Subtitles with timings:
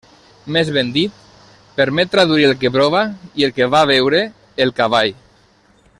[0.53, 1.19] Més ben dit,
[1.81, 3.03] permet traduir el que prova
[3.43, 4.25] i el que va veure
[4.67, 5.17] el cavall.